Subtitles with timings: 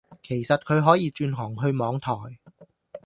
[0.23, 2.11] 其實佢可以轉行去網台